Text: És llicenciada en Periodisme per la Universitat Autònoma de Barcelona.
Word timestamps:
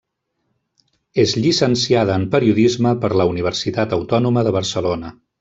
És 1.23 1.33
llicenciada 1.43 2.15
en 2.21 2.25
Periodisme 2.37 2.95
per 3.05 3.13
la 3.21 3.29
Universitat 3.35 3.95
Autònoma 4.01 4.47
de 4.49 4.57
Barcelona. 4.59 5.15